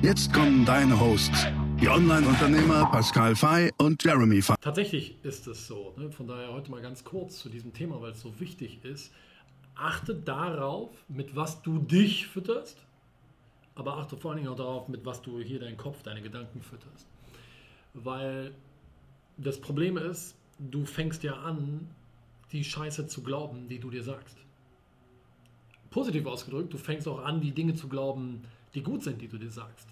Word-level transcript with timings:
Jetzt 0.00 0.32
kommen 0.32 0.64
deine 0.64 0.98
Hosts, 0.98 1.48
die 1.80 1.88
Online-Unternehmer 1.88 2.86
Pascal 2.86 3.34
Fay 3.34 3.72
und 3.78 4.02
Jeremy 4.04 4.40
Fay. 4.40 4.54
Tatsächlich 4.60 5.16
ist 5.24 5.48
es 5.48 5.66
so. 5.66 5.92
Ne? 5.96 6.12
Von 6.12 6.28
daher 6.28 6.52
heute 6.52 6.70
mal 6.70 6.80
ganz 6.80 7.02
kurz 7.02 7.40
zu 7.40 7.48
diesem 7.48 7.72
Thema, 7.72 8.00
weil 8.00 8.12
es 8.12 8.20
so 8.20 8.38
wichtig 8.38 8.84
ist. 8.84 9.12
Achte 9.74 10.14
darauf, 10.14 10.90
mit 11.08 11.34
was 11.34 11.62
du 11.62 11.80
dich 11.80 12.28
fütterst, 12.28 12.78
aber 13.74 13.96
achte 13.96 14.16
vor 14.16 14.30
allen 14.30 14.38
Dingen 14.38 14.52
auch 14.52 14.56
darauf, 14.56 14.86
mit 14.86 15.04
was 15.04 15.20
du 15.20 15.40
hier 15.40 15.58
deinen 15.58 15.76
Kopf, 15.76 16.04
deine 16.04 16.22
Gedanken 16.22 16.62
fütterst. 16.62 17.08
Weil 17.92 18.52
das 19.36 19.60
Problem 19.60 19.96
ist, 19.96 20.36
du 20.60 20.86
fängst 20.86 21.24
ja 21.24 21.32
an, 21.32 21.90
die 22.52 22.62
Scheiße 22.62 23.08
zu 23.08 23.24
glauben, 23.24 23.68
die 23.68 23.80
du 23.80 23.90
dir 23.90 24.04
sagst. 24.04 24.36
Positiv 25.90 26.24
ausgedrückt, 26.26 26.72
du 26.72 26.78
fängst 26.78 27.08
auch 27.08 27.24
an, 27.24 27.40
die 27.40 27.50
Dinge 27.50 27.74
zu 27.74 27.88
glauben, 27.88 28.44
gut 28.82 29.02
sind, 29.02 29.20
die 29.20 29.28
du 29.28 29.38
dir 29.38 29.50
sagst. 29.50 29.88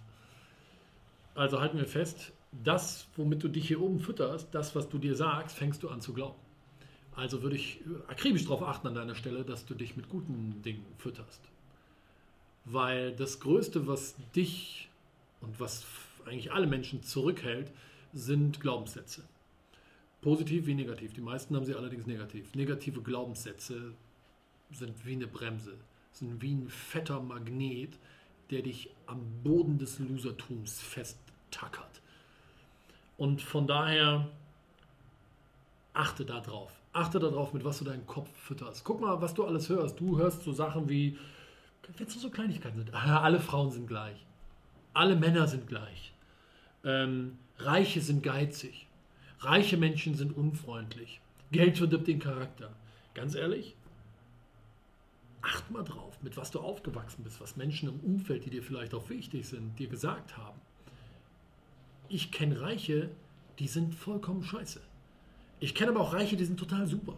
Also 1.34 1.60
halten 1.60 1.78
wir 1.78 1.86
fest, 1.86 2.32
das, 2.64 3.06
womit 3.16 3.42
du 3.42 3.48
dich 3.48 3.68
hier 3.68 3.80
oben 3.80 4.00
fütterst, 4.00 4.48
das, 4.54 4.74
was 4.74 4.88
du 4.88 4.98
dir 4.98 5.14
sagst, 5.14 5.56
fängst 5.56 5.82
du 5.82 5.88
an 5.88 6.00
zu 6.00 6.12
glauben. 6.12 6.38
Also 7.14 7.42
würde 7.42 7.56
ich 7.56 7.80
akribisch 8.08 8.44
darauf 8.44 8.62
achten 8.62 8.88
an 8.88 8.94
deiner 8.94 9.14
Stelle, 9.14 9.44
dass 9.44 9.64
du 9.64 9.74
dich 9.74 9.96
mit 9.96 10.08
guten 10.08 10.62
Dingen 10.62 10.84
fütterst. 10.98 11.40
Weil 12.64 13.12
das 13.12 13.40
Größte, 13.40 13.86
was 13.86 14.16
dich 14.34 14.88
und 15.40 15.58
was 15.60 15.86
eigentlich 16.26 16.52
alle 16.52 16.66
Menschen 16.66 17.02
zurückhält, 17.02 17.70
sind 18.12 18.60
Glaubenssätze. 18.60 19.22
Positiv 20.20 20.66
wie 20.66 20.74
negativ. 20.74 21.12
Die 21.12 21.20
meisten 21.20 21.54
haben 21.54 21.64
sie 21.64 21.74
allerdings 21.74 22.06
negativ. 22.06 22.54
Negative 22.54 23.00
Glaubenssätze 23.02 23.94
sind 24.72 25.06
wie 25.06 25.12
eine 25.12 25.26
Bremse, 25.26 25.74
sind 26.12 26.42
wie 26.42 26.54
ein 26.54 26.68
fetter 26.68 27.20
Magnet, 27.20 27.98
der 28.50 28.62
dich 28.62 28.90
am 29.06 29.20
Boden 29.42 29.78
des 29.78 29.98
Losertums 29.98 30.80
festtackert. 30.80 32.00
Und 33.16 33.42
von 33.42 33.66
daher 33.66 34.28
achte 35.94 36.24
darauf. 36.24 36.72
Achte 36.92 37.18
darauf, 37.18 37.52
mit 37.52 37.64
was 37.64 37.78
du 37.78 37.84
deinen 37.84 38.06
Kopf 38.06 38.28
fütterst. 38.36 38.84
Guck 38.84 39.00
mal, 39.00 39.20
was 39.20 39.34
du 39.34 39.44
alles 39.44 39.68
hörst. 39.68 40.00
Du 40.00 40.18
hörst 40.18 40.42
so 40.42 40.52
Sachen 40.52 40.88
wie, 40.88 41.18
wenn 41.96 42.06
es 42.06 42.20
so 42.20 42.30
Kleinigkeiten 42.30 42.78
sind, 42.78 42.94
alle 42.94 43.40
Frauen 43.40 43.70
sind 43.70 43.86
gleich. 43.86 44.24
Alle 44.94 45.16
Männer 45.16 45.46
sind 45.46 45.66
gleich. 45.66 46.12
Ähm, 46.84 47.38
Reiche 47.58 48.00
sind 48.00 48.22
geizig. 48.22 48.86
Reiche 49.40 49.76
Menschen 49.76 50.14
sind 50.14 50.34
unfreundlich. 50.36 51.20
Geld 51.52 51.76
verdirbt 51.78 52.08
den 52.08 52.18
Charakter. 52.18 52.70
Ganz 53.14 53.34
ehrlich, 53.34 53.74
acht 55.56 55.70
mal 55.70 55.82
drauf, 55.82 56.18
mit 56.22 56.36
was 56.36 56.50
du 56.50 56.60
aufgewachsen 56.60 57.24
bist, 57.24 57.40
was 57.40 57.56
Menschen 57.56 57.88
im 57.88 58.00
Umfeld, 58.00 58.44
die 58.44 58.50
dir 58.50 58.62
vielleicht 58.62 58.94
auch 58.94 59.08
wichtig 59.08 59.48
sind, 59.48 59.78
dir 59.78 59.88
gesagt 59.88 60.36
haben. 60.36 60.60
Ich 62.08 62.30
kenne 62.30 62.60
Reiche, 62.60 63.10
die 63.58 63.68
sind 63.68 63.94
vollkommen 63.94 64.42
scheiße. 64.42 64.80
Ich 65.60 65.74
kenne 65.74 65.92
aber 65.92 66.00
auch 66.00 66.12
Reiche, 66.12 66.36
die 66.36 66.44
sind 66.44 66.58
total 66.58 66.86
super. 66.86 67.14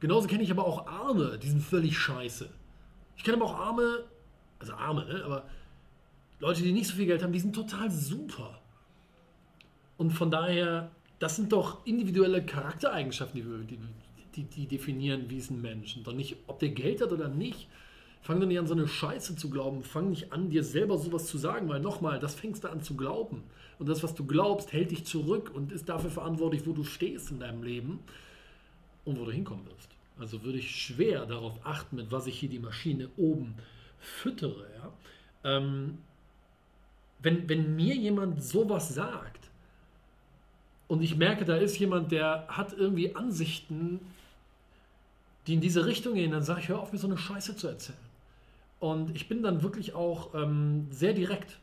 Genauso 0.00 0.28
kenne 0.28 0.42
ich 0.42 0.50
aber 0.50 0.66
auch 0.66 0.86
Arme, 0.86 1.38
die 1.38 1.48
sind 1.48 1.62
völlig 1.62 1.96
scheiße. 1.98 2.48
Ich 3.16 3.24
kenne 3.24 3.38
aber 3.38 3.46
auch 3.46 3.58
Arme, 3.58 4.04
also 4.58 4.74
Arme, 4.74 5.06
ne? 5.06 5.24
aber 5.24 5.44
Leute, 6.40 6.62
die 6.62 6.72
nicht 6.72 6.88
so 6.88 6.94
viel 6.94 7.06
Geld 7.06 7.22
haben, 7.22 7.32
die 7.32 7.40
sind 7.40 7.54
total 7.54 7.90
super. 7.90 8.60
Und 9.96 10.12
von 10.12 10.30
daher, 10.30 10.90
das 11.18 11.36
sind 11.36 11.52
doch 11.52 11.84
individuelle 11.84 12.44
Charaktereigenschaften, 12.44 13.66
die, 13.66 13.78
die, 14.36 14.44
die, 14.44 14.66
definieren, 14.66 15.28
wie 15.28 15.38
ist 15.38 15.50
ein 15.50 15.60
Mensch. 15.60 15.96
Und 15.96 16.06
doch 16.06 16.12
nicht, 16.12 16.36
ob 16.46 16.60
der 16.60 16.68
Geld 16.68 17.00
hat 17.00 17.10
oder 17.10 17.28
nicht. 17.28 17.68
Fang 18.22 18.40
doch 18.40 18.46
nicht 18.46 18.58
an, 18.58 18.66
so 18.66 18.74
eine 18.74 18.88
Scheiße 18.88 19.36
zu 19.36 19.48
glauben. 19.50 19.82
Fang 19.82 20.10
nicht 20.10 20.32
an, 20.32 20.50
dir 20.50 20.64
selber 20.64 20.98
sowas 20.98 21.26
zu 21.26 21.38
sagen, 21.38 21.68
weil 21.68 21.80
nochmal, 21.80 22.18
das 22.18 22.34
fängst 22.34 22.64
du 22.64 22.68
an 22.68 22.82
zu 22.82 22.94
glauben. 22.94 23.42
Und 23.78 23.88
das, 23.88 24.02
was 24.02 24.14
du 24.14 24.26
glaubst, 24.26 24.72
hält 24.72 24.90
dich 24.90 25.04
zurück 25.04 25.50
und 25.54 25.72
ist 25.72 25.88
dafür 25.88 26.10
verantwortlich, 26.10 26.66
wo 26.66 26.72
du 26.72 26.84
stehst 26.84 27.30
in 27.30 27.40
deinem 27.40 27.62
Leben 27.62 28.00
und 29.04 29.18
wo 29.18 29.24
du 29.24 29.30
hinkommen 29.30 29.64
wirst. 29.66 29.88
Also 30.18 30.42
würde 30.42 30.58
ich 30.58 30.70
schwer 30.74 31.26
darauf 31.26 31.54
achten, 31.64 31.96
mit 31.96 32.10
was 32.10 32.26
ich 32.26 32.38
hier 32.38 32.48
die 32.48 32.58
Maschine 32.58 33.08
oben 33.16 33.54
füttere. 34.00 34.66
Ja? 34.76 35.56
Ähm, 35.56 35.98
wenn, 37.20 37.48
wenn 37.48 37.76
mir 37.76 37.94
jemand 37.94 38.42
sowas 38.42 38.94
sagt 38.94 39.48
und 40.88 41.02
ich 41.02 41.16
merke, 41.16 41.44
da 41.44 41.56
ist 41.56 41.78
jemand, 41.78 42.12
der 42.12 42.46
hat 42.48 42.72
irgendwie 42.72 43.14
Ansichten, 43.14 44.00
die 45.46 45.54
in 45.54 45.60
diese 45.60 45.86
Richtung 45.86 46.14
gehen, 46.14 46.32
dann 46.32 46.42
sage 46.42 46.60
ich, 46.60 46.68
hör 46.68 46.80
auf, 46.80 46.92
mir 46.92 46.98
so 46.98 47.06
eine 47.06 47.18
Scheiße 47.18 47.56
zu 47.56 47.68
erzählen. 47.68 48.07
Und 48.80 49.14
ich 49.16 49.28
bin 49.28 49.42
dann 49.42 49.62
wirklich 49.62 49.94
auch 49.94 50.34
ähm, 50.34 50.86
sehr 50.90 51.12
direkt. 51.12 51.58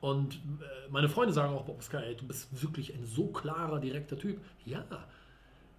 Und 0.00 0.34
äh, 0.34 0.90
meine 0.90 1.08
Freunde 1.08 1.32
sagen 1.32 1.54
auch, 1.54 1.68
Oscar, 1.68 2.04
ey, 2.04 2.14
du 2.14 2.26
bist 2.26 2.62
wirklich 2.62 2.94
ein 2.94 3.04
so 3.04 3.28
klarer, 3.28 3.80
direkter 3.80 4.18
Typ. 4.18 4.40
Ja, 4.64 4.84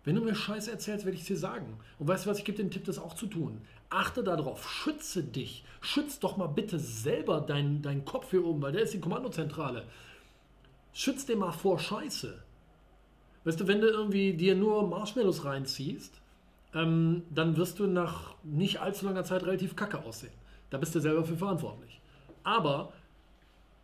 wenn 0.06 0.16
du 0.16 0.22
mir 0.22 0.36
Scheiße 0.36 0.72
erzählst, 0.72 1.06
werde 1.06 1.16
ich 1.16 1.22
es 1.22 1.28
dir 1.28 1.38
sagen. 1.38 1.78
Und 2.00 2.08
weißt 2.08 2.26
du 2.26 2.30
was, 2.30 2.38
ich 2.38 2.46
gebe 2.46 2.58
den 2.58 2.70
Tipp, 2.70 2.86
das 2.86 3.00
auch 3.00 3.16
zu 3.16 3.26
tun. 3.26 3.62
Achte 3.90 4.24
darauf, 4.24 4.70
schütze 4.70 5.24
dich. 5.24 5.64
Schütz 5.82 6.20
doch 6.20 6.38
mal 6.38 6.48
bitte 6.48 6.80
selber 6.80 7.42
deinen 7.42 7.82
dein 7.82 8.06
Kopf 8.06 8.30
hier 8.30 8.46
oben, 8.46 8.62
weil 8.62 8.72
der 8.72 8.84
ist 8.84 8.94
die 8.94 9.00
Kommandozentrale. 9.00 9.86
Schütz 10.94 11.26
den 11.26 11.40
mal 11.40 11.52
vor 11.52 11.80
Scheiße. 11.80 12.42
Weißt 13.46 13.60
du, 13.60 13.68
wenn 13.68 13.82
du 13.82 13.88
irgendwie 13.88 14.34
dir 14.34 14.56
nur 14.56 14.88
Marshmallows 14.88 15.44
reinziehst, 15.44 16.22
ähm, 16.76 17.24
dann 17.34 17.58
wirst 17.58 17.80
du 17.80 17.88
nach 17.88 18.36
nicht 18.44 18.82
allzu 18.82 19.06
langer 19.06 19.24
Zeit 19.24 19.44
relativ 19.44 19.76
kacke 19.76 20.04
aussehen. 20.04 20.34
Da 20.70 20.78
bist 20.78 20.94
du 20.94 21.00
selber 21.00 21.24
für 21.24 21.38
verantwortlich. 21.38 22.02
Aber 22.44 22.92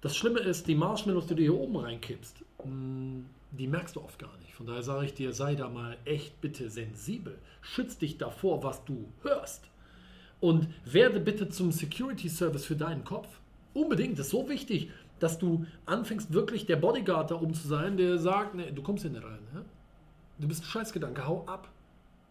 das 0.01 0.15
Schlimme 0.15 0.39
ist, 0.39 0.67
die 0.67 0.75
Marshmallows, 0.75 1.27
die 1.27 1.35
du 1.35 1.41
hier 1.41 1.55
oben 1.55 1.77
reinkippst, 1.77 2.43
mh, 2.63 2.69
mm, 2.69 3.25
die 3.51 3.67
merkst 3.67 3.95
du 3.95 4.01
oft 4.01 4.19
gar 4.19 4.35
nicht. 4.37 4.53
Von 4.53 4.65
daher 4.65 4.83
sage 4.83 5.05
ich 5.05 5.13
dir, 5.13 5.33
sei 5.33 5.55
da 5.55 5.69
mal 5.69 5.97
echt 6.05 6.39
bitte 6.41 6.69
sensibel. 6.69 7.37
Schütz 7.61 7.97
dich 7.97 8.17
davor, 8.17 8.63
was 8.63 8.83
du 8.85 9.05
hörst. 9.23 9.69
Und 10.39 10.67
werde 10.85 11.19
bitte 11.19 11.49
zum 11.49 11.71
Security 11.71 12.29
Service 12.29 12.65
für 12.65 12.75
deinen 12.75 13.03
Kopf. 13.03 13.27
Unbedingt, 13.73 14.17
das 14.17 14.27
ist 14.27 14.31
so 14.31 14.49
wichtig, 14.49 14.89
dass 15.19 15.37
du 15.37 15.65
anfängst, 15.85 16.33
wirklich 16.33 16.65
der 16.65 16.77
Bodyguard 16.77 17.31
da 17.31 17.35
oben 17.35 17.53
zu 17.53 17.67
sein, 17.67 17.95
der 17.95 18.17
sagt, 18.17 18.55
nee, 18.55 18.71
du 18.71 18.81
kommst 18.81 19.03
hier 19.03 19.11
nicht 19.11 19.23
rein. 19.23 19.39
Ja? 19.53 19.61
Du 20.39 20.47
bist 20.47 20.63
ein 20.63 20.67
Scheißgedanke, 20.67 21.27
hau 21.27 21.45
ab. 21.45 21.69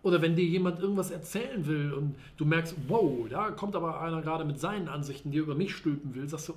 Oder 0.03 0.23
wenn 0.23 0.35
dir 0.35 0.45
jemand 0.45 0.81
irgendwas 0.81 1.11
erzählen 1.11 1.67
will 1.67 1.93
und 1.93 2.15
du 2.39 2.45
merkst, 2.45 2.75
wow, 2.89 3.29
da 3.29 3.51
kommt 3.51 3.77
aber 3.77 4.01
einer 4.01 4.23
gerade 4.23 4.45
mit 4.45 4.59
seinen 4.59 4.89
Ansichten, 4.89 5.31
die 5.31 5.39
über 5.39 5.55
mich 5.55 5.75
stülpen 5.75 6.15
will, 6.15 6.27
sagst 6.29 6.49
du, 6.49 6.55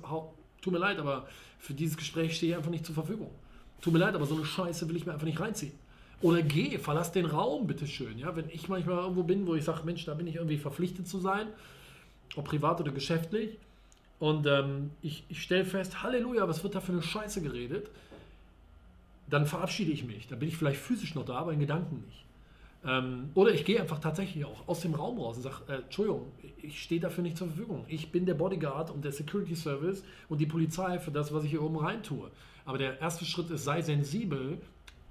tut 0.62 0.72
mir 0.72 0.78
leid, 0.78 0.98
aber 0.98 1.26
für 1.58 1.74
dieses 1.74 1.96
Gespräch 1.96 2.36
stehe 2.36 2.52
ich 2.52 2.56
einfach 2.56 2.70
nicht 2.70 2.86
zur 2.86 2.94
Verfügung. 2.94 3.30
Tut 3.82 3.92
mir 3.92 3.98
leid, 3.98 4.14
aber 4.14 4.24
so 4.24 4.34
eine 4.34 4.46
Scheiße 4.46 4.88
will 4.88 4.96
ich 4.96 5.04
mir 5.04 5.12
einfach 5.12 5.26
nicht 5.26 5.40
reinziehen. 5.40 5.72
Oder 6.22 6.40
geh, 6.40 6.78
verlass 6.78 7.12
den 7.12 7.26
Raum, 7.26 7.66
bitteschön. 7.66 8.18
Ja, 8.18 8.34
wenn 8.34 8.48
ich 8.48 8.68
manchmal 8.68 8.96
irgendwo 8.96 9.24
bin, 9.24 9.46
wo 9.46 9.54
ich 9.54 9.64
sage, 9.64 9.82
Mensch, 9.84 10.06
da 10.06 10.14
bin 10.14 10.26
ich 10.26 10.36
irgendwie 10.36 10.56
verpflichtet 10.56 11.06
zu 11.06 11.18
sein, 11.18 11.48
ob 12.36 12.46
privat 12.46 12.80
oder 12.80 12.92
geschäftlich, 12.92 13.58
und 14.24 14.46
ähm, 14.46 14.90
ich, 15.02 15.24
ich 15.28 15.42
stelle 15.42 15.64
fest, 15.64 16.02
Halleluja, 16.02 16.48
was 16.48 16.62
wird 16.62 16.74
da 16.74 16.80
für 16.80 16.92
eine 16.92 17.02
Scheiße 17.02 17.42
geredet, 17.42 17.90
dann 19.28 19.46
verabschiede 19.46 19.92
ich 19.92 20.04
mich. 20.04 20.28
Dann 20.28 20.38
bin 20.38 20.48
ich 20.48 20.56
vielleicht 20.56 20.80
physisch 20.80 21.14
noch 21.14 21.24
da, 21.24 21.36
aber 21.36 21.52
in 21.52 21.60
Gedanken 21.60 22.02
nicht. 22.06 22.24
Ähm, 22.86 23.30
oder 23.34 23.52
ich 23.52 23.64
gehe 23.64 23.80
einfach 23.80 23.98
tatsächlich 23.98 24.44
auch 24.44 24.68
aus 24.68 24.80
dem 24.80 24.94
Raum 24.94 25.18
raus 25.18 25.36
und 25.36 25.42
sage, 25.42 25.62
äh, 25.68 25.76
Entschuldigung, 25.76 26.32
ich 26.58 26.82
stehe 26.82 27.00
dafür 27.00 27.22
nicht 27.22 27.38
zur 27.38 27.48
Verfügung. 27.48 27.84
Ich 27.88 28.12
bin 28.12 28.26
der 28.26 28.34
Bodyguard 28.34 28.90
und 28.90 29.04
der 29.04 29.12
Security 29.12 29.54
Service 29.54 30.04
und 30.28 30.38
die 30.38 30.46
Polizei 30.46 30.98
für 30.98 31.10
das, 31.10 31.32
was 31.32 31.44
ich 31.44 31.50
hier 31.50 31.62
oben 31.62 31.78
rein 31.78 32.02
tue. 32.02 32.30
Aber 32.66 32.78
der 32.78 33.00
erste 33.00 33.24
Schritt 33.24 33.50
ist, 33.50 33.64
sei 33.64 33.80
sensibel 33.80 34.58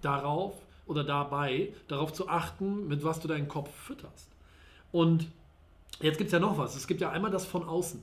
darauf 0.02 0.54
oder 0.86 1.04
dabei, 1.04 1.74
darauf 1.88 2.14
zu 2.14 2.28
achten, 2.28 2.88
mit 2.88 3.04
was 3.04 3.20
du 3.20 3.28
deinen 3.28 3.48
Kopf 3.48 3.74
fütterst. 3.74 4.30
Und 4.92 5.28
jetzt 6.00 6.18
gibt 6.18 6.28
es 6.28 6.34
ja 6.34 6.40
noch 6.40 6.58
was. 6.58 6.76
Es 6.76 6.88
gibt 6.88 7.02
ja 7.02 7.10
einmal 7.10 7.32
das 7.32 7.46
von 7.46 7.64
außen. 7.64 8.02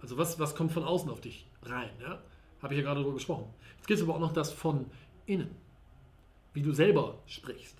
Also 0.00 0.16
was, 0.16 0.38
was 0.38 0.54
kommt 0.54 0.72
von 0.72 0.84
außen 0.84 1.10
auf 1.10 1.20
dich 1.20 1.46
rein? 1.62 1.90
Ja? 2.00 2.18
Habe 2.62 2.74
ich 2.74 2.78
ja 2.78 2.84
gerade 2.84 3.00
darüber 3.00 3.14
gesprochen. 3.14 3.46
Jetzt 3.76 3.86
gibt 3.86 3.98
es 3.98 4.04
aber 4.04 4.16
auch 4.16 4.20
noch 4.20 4.32
das 4.32 4.52
von 4.52 4.86
innen. 5.26 5.50
Wie 6.52 6.62
du 6.62 6.72
selber 6.72 7.18
sprichst. 7.26 7.76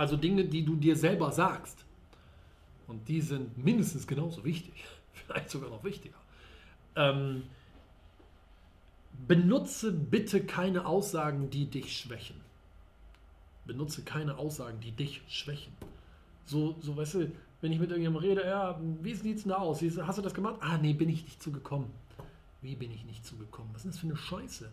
Also 0.00 0.16
Dinge, 0.16 0.46
die 0.46 0.64
du 0.64 0.76
dir 0.76 0.96
selber 0.96 1.30
sagst. 1.30 1.84
Und 2.86 3.06
die 3.06 3.20
sind 3.20 3.62
mindestens 3.62 4.06
genauso 4.06 4.42
wichtig. 4.44 4.72
Vielleicht 5.12 5.50
sogar 5.50 5.68
noch 5.68 5.84
wichtiger. 5.84 6.16
Ähm, 6.96 7.42
benutze 9.28 9.92
bitte 9.92 10.42
keine 10.42 10.86
Aussagen, 10.86 11.50
die 11.50 11.66
dich 11.66 11.98
schwächen. 11.98 12.40
Benutze 13.66 14.00
keine 14.00 14.38
Aussagen, 14.38 14.80
die 14.80 14.92
dich 14.92 15.20
schwächen. 15.28 15.74
So, 16.46 16.76
so 16.80 16.96
weißt 16.96 17.14
du, 17.16 17.32
wenn 17.60 17.70
ich 17.70 17.78
mit 17.78 17.90
irgendjemandem 17.90 18.30
rede, 18.30 18.48
ja, 18.48 18.80
wie 19.02 19.14
sieht 19.14 19.36
es 19.36 19.42
denn 19.42 19.50
da 19.50 19.58
aus? 19.58 19.82
Hast 19.82 20.16
du 20.16 20.22
das 20.22 20.32
gemacht? 20.32 20.56
Ah, 20.60 20.78
nee, 20.78 20.94
bin 20.94 21.10
ich 21.10 21.24
nicht 21.24 21.42
zugekommen. 21.42 21.90
Wie 22.62 22.74
bin 22.74 22.90
ich 22.90 23.04
nicht 23.04 23.26
zugekommen? 23.26 23.68
Was 23.74 23.84
ist 23.84 23.96
das 23.96 24.00
für 24.00 24.06
eine 24.06 24.16
Scheiße? 24.16 24.72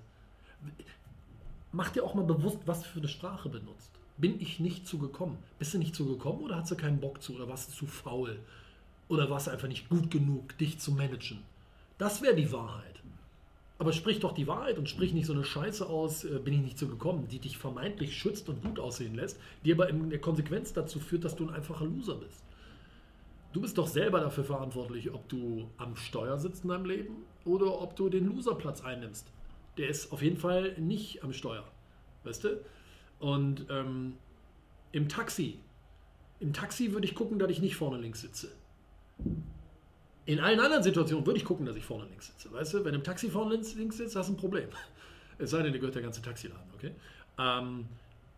Mach 1.73 1.89
dir 1.89 2.05
auch 2.05 2.15
mal 2.15 2.23
bewusst, 2.23 2.59
was 2.65 2.85
für 2.85 2.99
eine 2.99 3.09
Sprache 3.09 3.49
benutzt. 3.49 3.91
Bin 4.17 4.41
ich 4.41 4.59
nicht 4.59 4.87
zugekommen? 4.87 5.37
Bist 5.59 5.73
du 5.73 5.77
nicht 5.77 5.95
zugekommen 5.95 6.41
oder 6.41 6.57
hast 6.57 6.71
du 6.71 6.75
keinen 6.75 6.99
Bock 6.99 7.21
zu? 7.21 7.35
Oder 7.35 7.47
warst 7.47 7.69
du 7.69 7.73
zu 7.73 7.85
faul? 7.85 8.39
Oder 9.09 9.29
warst 9.29 9.47
du 9.47 9.51
einfach 9.51 9.67
nicht 9.67 9.89
gut 9.89 10.09
genug, 10.09 10.57
dich 10.57 10.79
zu 10.79 10.91
managen? 10.91 11.43
Das 11.97 12.21
wäre 12.21 12.35
die 12.35 12.51
Wahrheit. 12.51 12.97
Aber 13.79 13.93
sprich 13.93 14.19
doch 14.19 14.33
die 14.33 14.47
Wahrheit 14.47 14.79
und 14.79 14.89
sprich 14.89 15.13
nicht 15.13 15.27
so 15.27 15.33
eine 15.33 15.43
Scheiße 15.43 15.85
aus, 15.85 16.23
äh, 16.23 16.39
bin 16.39 16.55
ich 16.55 16.61
nicht 16.61 16.79
so 16.79 16.87
gekommen, 16.87 17.27
die 17.29 17.39
dich 17.39 17.57
vermeintlich 17.57 18.17
schützt 18.17 18.49
und 18.49 18.63
gut 18.63 18.79
aussehen 18.79 19.13
lässt, 19.13 19.39
die 19.63 19.71
aber 19.71 19.89
in 19.89 20.09
der 20.09 20.19
Konsequenz 20.19 20.73
dazu 20.73 20.99
führt, 20.99 21.23
dass 21.23 21.35
du 21.35 21.47
ein 21.47 21.53
einfacher 21.53 21.85
Loser 21.85 22.15
bist. 22.15 22.43
Du 23.53 23.61
bist 23.61 23.77
doch 23.77 23.87
selber 23.87 24.19
dafür 24.19 24.43
verantwortlich, 24.43 25.13
ob 25.13 25.29
du 25.29 25.69
am 25.77 25.95
Steuer 25.95 26.37
sitzt 26.37 26.63
in 26.63 26.69
deinem 26.69 26.85
Leben 26.85 27.17
oder 27.45 27.81
ob 27.81 27.95
du 27.95 28.09
den 28.09 28.27
Loserplatz 28.27 28.81
einnimmst. 28.81 29.27
Der 29.77 29.89
ist 29.89 30.11
auf 30.11 30.21
jeden 30.21 30.37
Fall 30.37 30.73
nicht 30.79 31.23
am 31.23 31.31
Steuer. 31.31 31.63
Weißt 32.23 32.43
du? 32.43 32.59
Und 33.19 33.65
ähm, 33.69 34.13
im 34.91 35.09
Taxi, 35.09 35.59
im 36.39 36.53
Taxi 36.53 36.91
würde 36.93 37.05
ich 37.05 37.15
gucken, 37.15 37.39
dass 37.39 37.49
ich 37.49 37.61
nicht 37.61 37.75
vorne 37.75 37.97
links 37.97 38.21
sitze. 38.21 38.51
In 40.25 40.39
allen 40.39 40.59
anderen 40.59 40.83
Situationen 40.83 41.25
würde 41.25 41.39
ich 41.39 41.45
gucken, 41.45 41.65
dass 41.65 41.75
ich 41.75 41.85
vorne 41.85 42.05
links 42.05 42.27
sitze. 42.27 42.51
Weißt 42.51 42.73
du, 42.73 42.85
wenn 42.85 42.93
im 42.93 43.03
Taxi 43.03 43.29
vorne 43.29 43.53
links, 43.53 43.73
links 43.75 43.97
sitzt, 43.97 44.15
hast 44.15 44.29
du 44.29 44.33
ein 44.33 44.37
Problem. 44.37 44.69
Es 45.39 45.51
sei 45.51 45.61
denn, 45.61 45.71
dir 45.71 45.77
gehört 45.77 45.93
der 45.93 46.01
ganze 46.01 46.19
Taxiladen, 46.19 46.65
okay? 46.73 46.91
Ähm, 47.37 47.85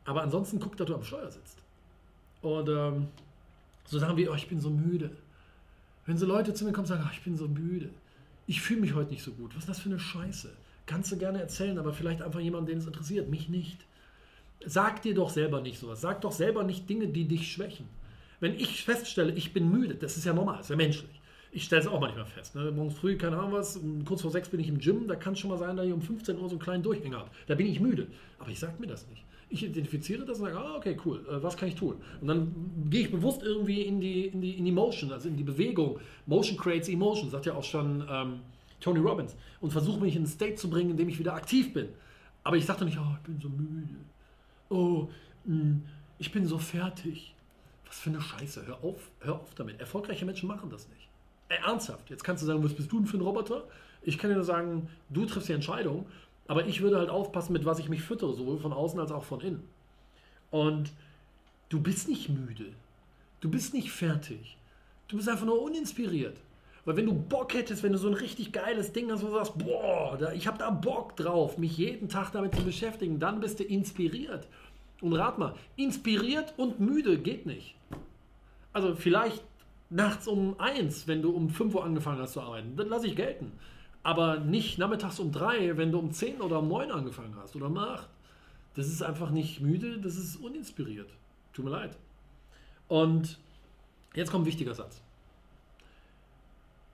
aber 0.04 0.22
ansonsten 0.22 0.60
guck, 0.60 0.76
dass 0.76 0.86
du 0.86 0.96
am 0.96 1.04
Steuer 1.06 1.32
sitzt. 1.32 1.58
Und 2.42 2.68
ähm, 2.68 3.08
so 3.86 4.00
sagen 4.00 4.18
wir, 4.18 4.30
oh, 4.30 4.36
ich 4.36 4.50
bin 4.50 4.60
so 4.60 4.70
müde. 4.70 5.10
Wenn 6.06 6.18
so 6.18 6.26
Leute 6.26 6.54
zu 6.54 6.66
mir 6.66 6.74
kommen 6.74 6.84
und 6.84 6.88
sagen, 6.88 7.06
oh, 7.06 7.12
ich 7.14 7.24
bin 7.24 7.38
so 7.38 7.48
müde, 7.48 7.90
ich 8.48 8.62
fühle 8.62 8.82
mich 8.82 8.96
heute 8.96 9.12
nicht 9.12 9.24
so 9.24 9.32
gut, 9.32 9.56
was 9.56 9.64
ist 9.64 9.70
das 9.70 9.80
für 9.80 9.90
eine 9.90 10.00
Scheiße? 10.00 10.50
Kannst 10.88 11.12
du 11.12 11.18
gerne 11.18 11.40
erzählen, 11.40 11.78
aber 11.78 11.94
vielleicht 11.94 12.22
einfach 12.22 12.40
jemanden, 12.42 12.68
den 12.68 12.80
es 12.80 12.86
interessiert, 12.86 13.30
mich 13.30 13.48
nicht. 13.48 13.86
Sag 14.66 15.02
dir 15.02 15.14
doch 15.14 15.30
selber 15.30 15.62
nicht 15.62 15.80
sowas. 15.80 16.02
Sag 16.02 16.22
doch 16.22 16.32
selber 16.32 16.64
nicht 16.64 16.90
Dinge, 16.90 17.08
die 17.08 17.26
dich 17.26 17.52
schwächen. 17.52 17.88
Wenn 18.40 18.56
ich 18.56 18.84
feststelle, 18.84 19.34
ich 19.34 19.54
bin 19.54 19.70
müde, 19.70 19.96
das 19.96 20.18
ist 20.18 20.26
ja 20.26 20.34
normal, 20.34 20.62
ist 20.62 20.70
ja 20.70 20.76
menschlich. 20.76 21.20
Ich 21.52 21.64
stelle 21.64 21.82
es 21.82 21.88
auch 21.88 22.00
manchmal 22.00 22.26
fest. 22.26 22.56
Ne? 22.56 22.72
Morgens 22.72 22.96
früh, 22.96 23.18
keine 23.18 23.38
Ahnung 23.38 23.54
was, 23.54 23.80
kurz 24.06 24.22
vor 24.22 24.32
sechs 24.32 24.50
bin 24.50 24.60
ich 24.60 24.68
im 24.68 24.80
Gym, 24.80 25.08
da 25.08 25.16
kann 25.16 25.34
es 25.34 25.40
schon 25.40 25.50
mal 25.50 25.58
sein, 25.58 25.76
dass 25.76 25.86
ich 25.86 25.94
um 25.94 26.02
15 26.02 26.38
Uhr 26.38 26.48
so 26.48 26.56
einen 26.56 26.60
kleinen 26.60 26.84
Durchhänger 26.84 27.18
habe. 27.18 27.32
Da 27.48 27.56
bin 27.56 27.68
ich 27.68 27.80
müde. 27.80 28.08
Aber 28.38 28.50
ich 28.50 28.60
sage 28.60 28.74
mir 28.80 28.88
das 28.88 29.08
nicht. 29.08 29.24
Ich 29.50 29.66
identifiziere 29.66 30.26
das 30.26 30.40
und 30.40 30.46
sage, 30.46 30.60
ah, 30.60 30.76
okay, 30.76 30.96
cool, 31.06 31.26
äh, 31.28 31.42
was 31.42 31.58
kann 31.58 31.70
ich 31.70 31.76
tun? 31.76 31.96
Und 32.22 32.28
dann 32.28 32.54
gehe 32.90 33.02
ich 33.02 33.12
bewusst 33.12 33.42
irgendwie 33.42 33.82
in 33.82 34.00
die, 34.00 34.28
in, 34.28 34.42
die, 34.42 34.58
in 34.60 34.66
die 34.66 34.72
Motion, 34.72 35.12
also 35.12 35.28
in 35.28 35.38
die 35.38 35.44
Bewegung. 35.44 36.00
Motion 36.28 36.56
creates 36.56 36.88
emotion, 36.88 37.32
sagt 37.32 37.48
ja 37.48 37.56
auch 37.56 37.64
schon 37.64 38.06
ähm, 38.08 38.42
Tony 38.80 39.00
Robbins. 39.00 39.36
Und 39.60 39.72
versuche 39.72 40.00
mich 40.00 40.16
in 40.16 40.24
ein 40.24 40.28
State 40.28 40.56
zu 40.56 40.70
bringen, 40.70 40.92
in 40.92 40.98
dem 40.98 41.10
ich 41.10 41.18
wieder 41.18 41.34
aktiv 41.34 41.74
bin. 41.74 41.90
Aber 42.44 42.58
ich 42.58 42.66
sage 42.66 42.80
doch 42.80 42.86
nicht, 42.86 43.00
oh, 43.00 43.16
ich 43.16 43.26
bin 43.26 43.40
so 43.40 43.50
müde. 43.50 43.96
Oh, 44.70 45.10
hm, 45.46 45.84
ich 46.18 46.32
bin 46.32 46.46
so 46.46 46.58
fertig. 46.58 47.36
Was 47.86 48.00
für 48.00 48.12
eine 48.12 48.22
Scheiße. 48.22 48.68
Hör 48.68 48.84
auf, 48.84 49.10
hör 49.20 49.36
auf 49.36 49.54
damit. 49.56 49.80
Erfolgreiche 49.80 50.26
Menschen 50.26 50.48
machen 50.48 50.70
das 50.70 50.88
nicht. 50.90 51.10
Äh, 51.50 51.56
ernsthaft. 51.66 52.10
Jetzt 52.10 52.24
kannst 52.24 52.44
du 52.44 52.48
sagen, 52.48 52.64
was 52.64 52.74
bist 52.74 52.92
du 52.92 53.00
denn 53.00 53.08
für 53.08 53.18
ein 53.18 53.22
Roboter? 53.22 53.64
Ich 54.04 54.18
kann 54.18 54.30
dir 54.30 54.36
nur 54.36 54.46
sagen, 54.46 54.90
du 55.10 55.26
triffst 55.26 55.50
die 55.50 55.54
Entscheidung. 55.54 56.06
Aber 56.48 56.66
ich 56.66 56.82
würde 56.82 56.98
halt 56.98 57.10
aufpassen, 57.10 57.54
mit 57.54 57.66
was 57.66 57.80
ich 57.80 57.90
mich 57.90 58.02
füttere, 58.02 58.34
sowohl 58.34 58.58
von 58.58 58.74
außen 58.74 59.00
als 59.00 59.12
auch 59.12 59.24
von 59.24 59.42
innen. 59.42 59.64
Und 60.52 60.92
du 61.70 61.80
bist 61.80 62.08
nicht 62.08 62.30
müde. 62.30 62.74
Du 63.40 63.50
bist 63.50 63.74
nicht 63.74 63.92
fertig. 63.92 64.58
Du 65.08 65.18
bist 65.18 65.30
einfach 65.30 65.46
nur 65.46 65.62
uninspiriert. 65.62 66.38
Weil 66.86 66.98
wenn 66.98 67.06
du 67.06 67.14
Bock 67.14 67.54
hättest, 67.54 67.84
wenn 67.84 67.92
du 67.92 67.98
so 67.98 68.08
ein 68.08 68.14
richtig 68.14 68.52
geiles 68.52 68.94
Ding 68.94 69.12
hast, 69.12 69.22
wo 69.22 69.28
du 69.28 69.34
sagst, 69.34 69.58
boah, 69.58 70.18
da, 70.18 70.32
ich 70.32 70.48
habe 70.48 70.58
da 70.58 70.70
Bock 70.70 71.16
drauf, 71.16 71.58
mich 71.58 71.78
jeden 71.78 72.10
Tag 72.10 72.32
damit 72.32 72.56
zu 72.56 72.64
beschäftigen, 72.64 73.20
dann 73.20 73.40
bist 73.40 73.60
du 73.60 73.64
inspiriert. 73.64 74.48
Und 75.02 75.14
rat 75.14 75.38
mal, 75.38 75.56
inspiriert 75.76 76.54
und 76.58 76.80
müde 76.80 77.18
geht 77.18 77.46
nicht. 77.46 77.76
Also 78.74 78.96
vielleicht 78.96 79.44
nachts 79.90 80.28
um 80.28 80.60
eins, 80.60 81.08
wenn 81.08 81.22
du 81.22 81.32
um 81.32 81.50
5 81.50 81.76
Uhr 81.76 81.84
angefangen 81.84 82.20
hast 82.20 82.34
zu 82.34 82.42
arbeiten, 82.42 82.76
dann 82.76 82.90
lasse 82.90 83.08
ich 83.08 83.16
gelten. 83.16 83.52
Aber 84.04 84.40
nicht 84.40 84.78
nachmittags 84.78 85.20
um 85.20 85.32
drei, 85.32 85.78
wenn 85.78 85.92
du 85.92 86.00
um 86.00 86.12
zehn 86.12 86.42
oder 86.42 86.60
um 86.60 86.68
neun 86.68 86.92
angefangen 86.92 87.36
hast 87.42 87.56
oder 87.56 87.68
um 87.68 87.78
acht. 87.78 88.10
Das 88.76 88.88
ist 88.88 89.02
einfach 89.02 89.30
nicht 89.30 89.60
müde, 89.60 90.00
das 90.00 90.16
ist 90.16 90.38
uninspiriert. 90.38 91.10
Tut 91.54 91.66
mir 91.66 91.72
leid. 91.72 91.98
Und 92.88 93.40
jetzt 94.16 94.32
kommt 94.32 94.44
ein 94.44 94.48
wichtiger 94.48 94.74
Satz. 94.74 95.02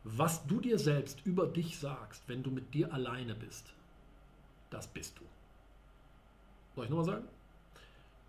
Was 0.08 0.46
du 0.46 0.62
dir 0.62 0.78
selbst 0.78 1.26
über 1.26 1.48
dich 1.48 1.80
sagst, 1.80 2.22
wenn 2.28 2.44
du 2.44 2.52
mit 2.52 2.76
dir 2.76 2.94
alleine 2.94 3.34
bist, 3.34 3.74
das 4.70 4.86
bist 4.88 5.18
du. 5.18 5.24
Soll 6.76 6.86
ich 6.86 6.92
nochmal 6.92 7.06
sagen? 7.06 7.28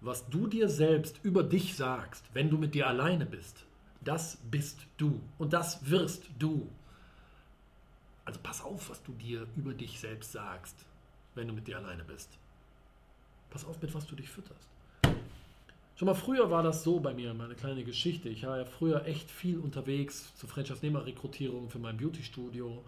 Was 0.01 0.27
du 0.29 0.47
dir 0.47 0.71
selbst 0.71 1.21
über 1.23 1.43
dich 1.43 1.77
sagst, 1.77 2.25
wenn 2.33 2.49
du 2.49 2.57
mit 2.57 2.75
dir 2.75 2.87
alleine 2.87 3.27
bist, 3.27 3.63
das 4.01 4.39
bist 4.51 4.87
du. 4.97 5.21
Und 5.37 5.53
das 5.53 5.91
wirst 5.91 6.25
du. 6.39 6.67
Also 8.25 8.41
pass 8.43 8.63
auf, 8.63 8.89
was 8.89 9.03
du 9.03 9.13
dir 9.13 9.47
über 9.55 9.75
dich 9.75 10.01
selbst 10.01 10.33
sagst, 10.33 10.77
wenn 11.35 11.47
du 11.47 11.53
mit 11.53 11.69
dir 11.69 11.77
alleine 11.77 12.05
bist. 12.05 12.39
Pass 13.51 13.67
auf, 13.67 13.83
mit 13.83 13.93
was 13.95 14.07
du 14.07 14.17
dich 14.17 14.31
fütterst. 14.31 14.67
Schon 15.99 16.07
mal 16.07 16.15
früher 16.15 16.51
war 16.51 16.63
das 16.63 16.85
so 16.85 17.01
bei 17.01 17.15
mir, 17.15 17.33
meine 17.33 17.55
kleine 17.55 17.83
Geschichte. 17.83 18.29
Ich 18.29 18.45
war 18.45 18.59
ja 18.59 18.67
früher 18.67 19.07
echt 19.07 19.31
viel 19.31 19.59
unterwegs 19.59 20.37
zur 20.37 20.47
Franchise-Nehmer-Rekrutierung 20.47 21.71
für 21.71 21.79
mein 21.79 21.97
Beauty-Studio 21.97 22.85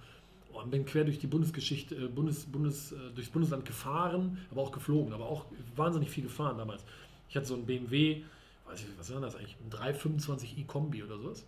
und 0.53 0.71
bin 0.71 0.85
quer 0.85 1.05
durch 1.05 1.19
die 1.19 1.27
Bundesgeschichte, 1.27 1.95
äh, 1.95 2.09
Bundes, 2.09 2.45
Bundes, 2.45 2.93
äh, 2.93 2.97
durchs 3.15 3.31
Bundesland 3.31 3.65
gefahren, 3.65 4.37
aber 4.51 4.61
auch 4.61 4.73
geflogen, 4.73 5.15
aber 5.15 5.25
auch 5.25 5.47
wahnsinnig 5.75 6.11
viel 6.11 6.25
gefahren 6.25 6.59
damals. 6.59 6.85
Ich 7.31 7.37
hatte 7.37 7.47
so 7.47 7.55
einen 7.55 7.65
BMW, 7.65 8.25
weiß 8.67 8.81
ich, 8.81 8.87
was 8.99 9.11
war 9.15 9.23
das 9.23 9.37
eigentlich, 9.37 9.57
ein 9.65 9.71
325i 9.71 10.67
Kombi 10.67 11.03
oder 11.03 11.17
sowas. 11.17 11.47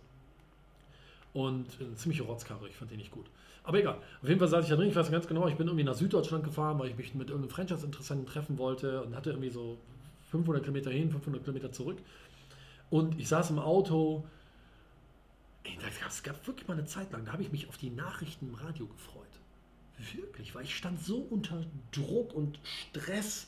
Und 1.33 1.67
eine 1.79 1.93
ziemliche 1.93 2.23
Rotzkarre, 2.23 2.69
ich 2.69 2.75
fand 2.75 2.89
den 2.89 2.97
nicht 2.97 3.11
gut. 3.11 3.27
Aber 3.63 3.77
egal. 3.77 3.99
Auf 4.23 4.27
jeden 4.27 4.39
Fall 4.39 4.49
saß 4.49 4.63
ich 4.63 4.69
da 4.71 4.77
drin, 4.77 4.89
ich 4.89 4.95
weiß 4.95 5.11
ganz 5.11 5.27
genau, 5.27 5.47
ich 5.47 5.57
bin 5.57 5.67
irgendwie 5.67 5.83
nach 5.83 5.93
Süddeutschland 5.93 6.43
gefahren, 6.43 6.79
weil 6.79 6.89
ich 6.89 6.97
mich 6.97 7.13
mit 7.13 7.29
irgendeinem 7.29 7.51
Franchise-Interessenten 7.51 8.25
treffen 8.25 8.57
wollte 8.57 9.03
und 9.03 9.15
hatte 9.15 9.29
irgendwie 9.29 9.51
so 9.51 9.77
500 10.31 10.63
Kilometer 10.63 10.89
hin, 10.89 11.11
500 11.11 11.43
Kilometer 11.43 11.71
zurück. 11.71 11.97
Und 12.89 13.19
ich 13.19 13.27
saß 13.27 13.51
im 13.51 13.59
Auto. 13.59 14.25
Ey, 15.63 15.77
es 16.07 16.23
gab 16.23 16.47
wirklich 16.47 16.67
mal 16.67 16.73
eine 16.73 16.85
Zeit 16.85 17.11
lang, 17.11 17.23
da 17.25 17.33
habe 17.33 17.43
ich 17.43 17.51
mich 17.51 17.69
auf 17.69 17.77
die 17.77 17.91
Nachrichten 17.91 18.47
im 18.49 18.55
Radio 18.55 18.87
gefreut. 18.87 19.27
Wirklich, 20.15 20.55
weil 20.55 20.63
ich 20.63 20.75
stand 20.75 21.03
so 21.03 21.17
unter 21.17 21.63
Druck 21.91 22.33
und 22.33 22.59
Stress, 22.63 23.47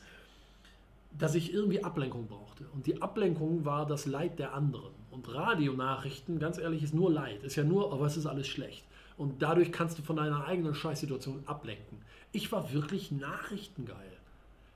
dass 1.18 1.34
ich 1.34 1.54
irgendwie 1.54 1.84
Ablenkung 1.84 2.28
brauchte. 2.28 2.66
Und 2.74 2.86
die 2.86 3.02
Ablenkung 3.02 3.66
war 3.66 3.88
das 3.88 4.06
Leid 4.06 4.38
der 4.38 4.54
anderen. 4.54 4.94
Und 5.10 5.34
Radionachrichten, 5.34 6.40
ganz 6.40 6.58
ehrlich, 6.60 6.84
ist 6.84 6.94
nur 6.94 7.12
Leid. 7.12 7.44
Ist 7.44 7.56
ja 7.56 7.64
nur, 7.64 7.92
aber 7.92 8.06
es 8.06 8.18
ist 8.18 8.28
alles 8.28 8.48
schlecht. 8.48 8.84
Und 9.18 9.42
dadurch 9.42 9.72
kannst 9.72 9.98
du 9.98 10.04
von 10.04 10.18
deiner 10.18 10.46
eigenen 10.46 10.76
Scheißsituation 10.76 11.44
ablenken. 11.48 12.00
Ich 12.32 12.52
war 12.52 12.74
wirklich 12.74 13.12
nachrichtengeil. 13.12 14.12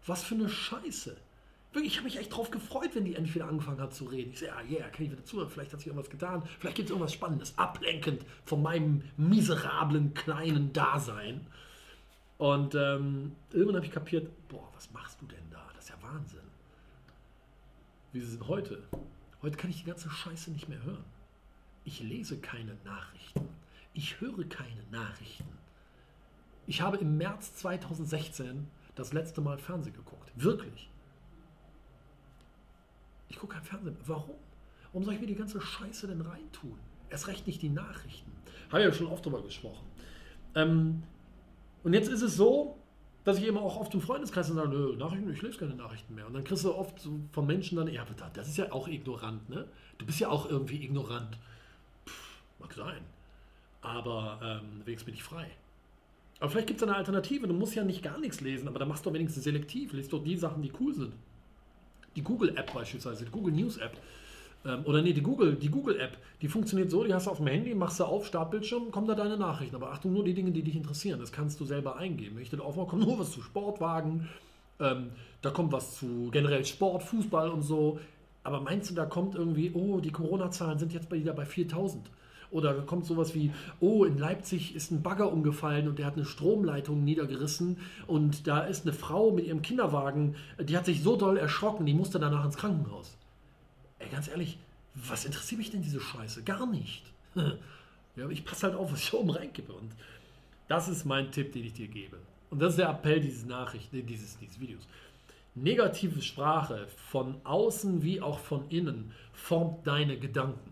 Was 0.05 0.23
für 0.23 0.35
eine 0.35 0.49
Scheiße. 0.49 1.17
Ich 1.73 1.97
habe 1.97 2.05
mich 2.05 2.17
echt 2.17 2.35
drauf 2.35 2.49
gefreut, 2.49 2.91
wenn 2.95 3.05
die 3.05 3.15
endlich 3.15 3.43
angefangen 3.43 3.79
hat 3.79 3.93
zu 3.93 4.05
reden. 4.05 4.31
Ich 4.31 4.39
sehe, 4.39 4.47
ja, 4.47 4.79
yeah, 4.79 4.89
kann 4.89 5.05
ich 5.05 5.11
wieder 5.11 5.23
zuhören, 5.23 5.49
vielleicht 5.49 5.73
hat 5.73 5.79
sich 5.79 5.87
irgendwas 5.87 6.09
getan, 6.09 6.41
vielleicht 6.59 6.75
gibt 6.75 6.87
es 6.87 6.91
irgendwas 6.91 7.13
Spannendes, 7.13 7.57
ablenkend 7.57 8.25
von 8.45 8.61
meinem 8.61 9.03
miserablen 9.17 10.13
kleinen 10.13 10.73
Dasein. 10.73 11.45
Und 12.37 12.75
ähm, 12.75 13.35
irgendwann 13.51 13.77
habe 13.77 13.85
ich 13.85 13.91
kapiert, 13.91 14.29
boah, 14.47 14.69
was 14.73 14.91
machst 14.91 15.21
du 15.21 15.25
denn 15.27 15.49
da? 15.51 15.63
Das 15.75 15.85
ist 15.85 15.89
ja 15.89 16.01
Wahnsinn. 16.01 16.39
Wie 18.11 18.21
sie 18.21 18.27
sind 18.27 18.47
heute. 18.47 18.83
Heute 19.41 19.57
kann 19.57 19.69
ich 19.69 19.77
die 19.77 19.85
ganze 19.85 20.09
Scheiße 20.09 20.51
nicht 20.51 20.69
mehr 20.69 20.81
hören. 20.83 21.03
Ich 21.83 22.01
lese 22.01 22.37
keine 22.37 22.75
Nachrichten. 22.83 23.47
Ich 23.93 24.19
höre 24.19 24.43
keine 24.49 24.83
Nachrichten. 24.91 25.57
Ich 26.67 26.81
habe 26.81 26.97
im 26.97 27.17
März 27.17 27.55
2016 27.55 28.67
das 28.95 29.13
letzte 29.13 29.41
Mal 29.41 29.57
Fernsehen 29.57 29.93
geguckt. 29.93 30.31
Wirklich. 30.35 30.89
Ich 33.29 33.37
gucke 33.37 33.55
kein 33.55 33.63
Fernsehen. 33.63 33.97
Warum? 34.05 34.35
Warum 34.91 35.03
soll 35.03 35.15
ich 35.15 35.21
mir 35.21 35.27
die 35.27 35.35
ganze 35.35 35.59
Scheiße 35.59 36.07
denn 36.07 36.21
reintun? 36.21 36.77
Erst 37.09 37.27
recht 37.27 37.47
nicht 37.47 37.61
die 37.61 37.69
Nachrichten. 37.69 38.31
Habe 38.71 38.83
ja 38.83 38.91
schon 38.91 39.07
oft 39.07 39.25
darüber 39.25 39.41
gesprochen. 39.43 39.85
Ähm, 40.55 41.03
und 41.83 41.93
jetzt 41.93 42.09
ist 42.09 42.21
es 42.21 42.35
so, 42.35 42.77
dass 43.23 43.37
ich 43.37 43.45
immer 43.45 43.61
auch 43.61 43.79
oft 43.79 43.93
im 43.93 44.01
Freundeskreis 44.01 44.47
sage, 44.47 44.69
nö, 44.69 44.95
Nachrichten, 44.95 45.31
ich 45.31 45.41
lese 45.41 45.59
keine 45.59 45.75
Nachrichten 45.75 46.15
mehr. 46.15 46.27
Und 46.27 46.33
dann 46.33 46.43
kriegst 46.43 46.63
du 46.63 46.73
oft 46.73 46.99
so 46.99 47.19
von 47.31 47.45
Menschen 47.45 47.77
dann, 47.77 47.87
ja, 47.87 48.05
das 48.33 48.47
ist 48.47 48.57
ja 48.57 48.71
auch 48.71 48.87
ignorant, 48.87 49.49
ne? 49.49 49.67
Du 49.97 50.05
bist 50.05 50.19
ja 50.19 50.29
auch 50.29 50.49
irgendwie 50.49 50.83
ignorant. 50.83 51.37
Pff, 52.05 52.41
mag 52.59 52.73
sein 52.73 53.03
aber 53.81 54.39
ähm, 54.43 54.81
wenigstens 54.85 55.05
bin 55.05 55.15
ich 55.15 55.23
frei. 55.23 55.47
Aber 56.39 56.49
vielleicht 56.51 56.67
gibt 56.67 56.81
es 56.81 56.87
eine 56.87 56.95
Alternative. 56.95 57.47
Du 57.47 57.53
musst 57.53 57.75
ja 57.75 57.83
nicht 57.83 58.03
gar 58.03 58.19
nichts 58.19 58.41
lesen, 58.41 58.67
aber 58.67 58.79
dann 58.79 58.87
machst 58.87 59.05
du 59.05 59.13
wenigstens 59.13 59.43
selektiv. 59.43 59.93
Liest 59.93 60.13
doch 60.13 60.23
die 60.23 60.37
Sachen, 60.37 60.61
die 60.61 60.71
cool 60.79 60.93
sind. 60.93 61.13
Die 62.17 62.23
Google-App 62.23 62.73
beispielsweise, 62.73 63.23
die 63.23 63.31
Google 63.31 63.53
News-App. 63.53 63.95
Ähm, 64.65 64.81
oder 64.85 65.01
nee, 65.01 65.13
die 65.13 65.21
Google, 65.21 65.55
die 65.55 65.69
Google-App, 65.69 66.17
die 66.41 66.47
funktioniert 66.47 66.91
so, 66.91 67.03
die 67.03 67.13
hast 67.13 67.27
du 67.27 67.31
auf 67.31 67.37
dem 67.37 67.47
Handy, 67.47 67.73
machst 67.73 67.99
du 67.99 68.03
auf, 68.03 68.27
Startbildschirm, 68.27 68.91
kommen 68.91 69.07
da 69.07 69.15
deine 69.15 69.37
Nachrichten. 69.37 69.75
Aber 69.75 69.91
Achtung, 69.91 70.13
nur 70.13 70.25
die 70.25 70.33
Dinge, 70.33 70.51
die 70.51 70.63
dich 70.63 70.75
interessieren. 70.75 71.19
Das 71.19 71.31
kannst 71.31 71.59
du 71.59 71.65
selber 71.65 71.95
eingeben. 71.95 72.35
Wenn 72.35 72.43
ich 72.43 72.49
den 72.49 72.59
aufmache, 72.59 72.87
kommt 72.87 73.05
nur 73.07 73.19
was 73.19 73.31
zu 73.31 73.41
Sportwagen, 73.41 74.27
ähm, 74.79 75.11
da 75.41 75.51
kommt 75.51 75.71
was 75.71 75.97
zu 75.97 76.29
generell 76.31 76.65
Sport, 76.65 77.03
Fußball 77.03 77.49
und 77.49 77.61
so. 77.61 77.99
Aber 78.43 78.61
meinst 78.61 78.89
du, 78.89 78.95
da 78.95 79.05
kommt 79.05 79.35
irgendwie, 79.35 79.71
oh, 79.73 79.99
die 79.99 80.11
Corona-Zahlen 80.11 80.79
sind 80.79 80.93
jetzt 80.93 81.11
wieder 81.11 81.33
bei 81.33 81.45
4000? 81.45 82.09
Oder 82.49 82.73
kommt 82.81 83.05
sowas 83.05 83.35
wie, 83.35 83.51
oh, 83.79 84.05
in 84.05 84.17
Leipzig 84.17 84.75
ist 84.75 84.91
ein 84.91 85.01
Bagger 85.01 85.31
umgefallen 85.31 85.87
und 85.87 85.99
der 85.99 86.05
hat 86.05 86.15
eine 86.15 86.25
Stromleitung 86.25 87.03
niedergerissen 87.03 87.77
und 88.07 88.47
da 88.47 88.61
ist 88.61 88.85
eine 88.85 88.93
Frau 88.93 89.31
mit 89.31 89.45
ihrem 89.45 89.61
Kinderwagen, 89.61 90.35
die 90.59 90.77
hat 90.77 90.85
sich 90.85 91.03
so 91.03 91.17
doll 91.17 91.37
erschrocken, 91.37 91.85
die 91.85 91.93
musste 91.93 92.19
danach 92.19 92.45
ins 92.45 92.57
Krankenhaus. 92.57 93.17
Ey, 93.99 94.07
ganz 94.09 94.27
ehrlich, 94.29 94.57
was 94.93 95.25
interessiert 95.25 95.59
mich 95.59 95.71
denn 95.71 95.81
diese 95.81 95.99
Scheiße? 95.99 96.43
Gar 96.43 96.67
nicht. 96.67 97.03
ja, 98.15 98.29
ich 98.29 98.45
passe 98.45 98.67
halt 98.67 98.75
auf, 98.75 98.91
was 98.91 99.01
ich 99.01 99.13
oben 99.13 99.29
reinkippe. 99.29 99.73
Und 99.73 99.91
das 100.67 100.87
ist 100.87 101.05
mein 101.05 101.31
Tipp, 101.31 101.53
den 101.53 101.65
ich 101.65 101.73
dir 101.73 101.87
gebe. 101.87 102.17
Und 102.49 102.59
das 102.59 102.71
ist 102.71 102.79
der 102.79 102.89
Appell 102.89 103.19
dieses 103.19 103.45
Nachrichten, 103.45 104.05
dieses, 104.05 104.37
dieses 104.37 104.59
Videos. 104.59 104.87
Negative 105.55 106.21
Sprache 106.21 106.87
von 107.09 107.35
außen 107.43 108.03
wie 108.03 108.21
auch 108.21 108.39
von 108.39 108.69
innen 108.69 109.11
formt 109.33 109.85
deine 109.85 110.17
Gedanken. 110.17 110.71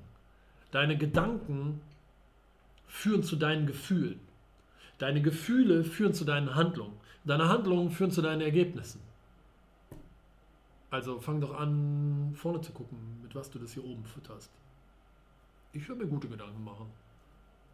Deine 0.75 0.98
Gedanken 0.98 1.79
führen 2.86 3.24
zu 3.24 3.38
deinen 3.38 3.65
Gefühlen. 3.65 4.20
Deine 4.98 5.22
Gefühle 5.22 5.86
führen 5.86 6.13
zu 6.13 6.25
deinen 6.25 6.53
Handlungen. 6.53 6.98
Deine 7.24 7.48
Handlungen 7.48 7.91
führen 7.91 8.12
zu 8.12 8.22
deinen 8.22 8.41
Ergebnissen. 8.41 9.00
Also 10.89 11.22
fang 11.22 11.39
doch 11.39 11.58
an, 11.58 12.34
vorne 12.36 12.60
zu 12.60 12.74
gucken, 12.74 13.22
mit 13.24 13.34
was 13.36 13.50
du 13.50 13.58
das 13.58 13.72
hier 13.72 13.86
oben 13.86 14.03
fütterst. 14.03 14.51
Ich 15.72 15.88
würde 15.88 16.03
mir 16.03 16.10
gute 16.10 16.27
Gedanken 16.27 16.62
machen. 16.65 16.88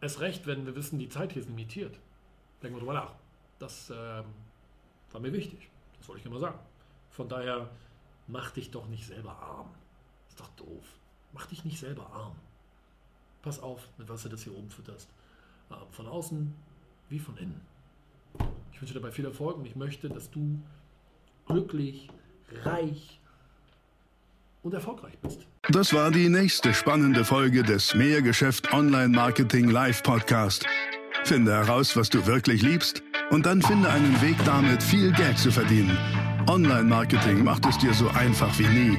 Es 0.00 0.20
recht, 0.20 0.46
wenn 0.46 0.64
wir 0.64 0.76
wissen, 0.76 1.00
die 1.00 1.08
Zeit 1.08 1.32
hier 1.32 1.42
ist 1.42 1.48
limitiert. 1.48 1.98
Denken 2.62 2.76
wir 2.76 2.82
drüber 2.82 2.94
nach. 2.94 3.14
Das 3.58 3.90
ähm, 3.90 4.26
war 5.10 5.20
mir 5.20 5.32
wichtig. 5.32 5.68
Das 5.98 6.06
wollte 6.06 6.20
ich 6.20 6.26
immer 6.26 6.38
sagen. 6.38 6.60
Von 7.10 7.28
daher, 7.28 7.68
mach 8.28 8.52
dich 8.52 8.70
doch 8.70 8.86
nicht 8.86 9.04
selber 9.04 9.32
arm. 9.42 9.70
Ist 10.28 10.38
doch 10.38 10.50
doof. 10.50 11.00
Mach 11.32 11.46
dich 11.46 11.64
nicht 11.64 11.80
selber 11.80 12.08
arm. 12.12 12.36
Pass 13.42 13.60
auf, 13.60 13.88
mit 13.98 14.08
was 14.08 14.22
du 14.22 14.28
das 14.28 14.42
hier 14.44 14.56
oben 14.56 14.70
fütterst. 14.70 15.08
Ähm, 15.70 15.76
von 15.90 16.06
außen 16.06 16.54
wie 17.08 17.18
von 17.18 17.36
innen. 17.36 17.60
Ich 18.72 18.80
wünsche 18.80 18.94
dir 18.94 19.00
dabei 19.00 19.12
viel 19.12 19.24
Erfolg 19.24 19.56
und 19.56 19.66
ich 19.66 19.76
möchte, 19.76 20.08
dass 20.08 20.30
du 20.30 20.58
glücklich, 21.46 22.08
reich 22.64 23.20
und 24.62 24.74
erfolgreich 24.74 25.18
bist. 25.18 25.46
Das 25.68 25.92
war 25.92 26.10
die 26.10 26.28
nächste 26.28 26.72
spannende 26.74 27.24
Folge 27.24 27.62
des 27.62 27.94
Mehrgeschäft 27.94 28.72
Online 28.72 29.08
Marketing 29.08 29.68
Live 29.68 30.02
Podcast. 30.02 30.66
Finde 31.24 31.52
heraus, 31.52 31.96
was 31.96 32.10
du 32.10 32.26
wirklich 32.26 32.62
liebst 32.62 33.02
und 33.30 33.46
dann 33.46 33.62
finde 33.62 33.88
einen 33.90 34.20
Weg 34.22 34.36
damit, 34.44 34.82
viel 34.82 35.12
Geld 35.12 35.38
zu 35.38 35.52
verdienen. 35.52 35.96
Online 36.48 36.84
Marketing 36.84 37.44
macht 37.44 37.66
es 37.66 37.78
dir 37.78 37.94
so 37.94 38.08
einfach 38.08 38.58
wie 38.58 38.66
nie. 38.66 38.98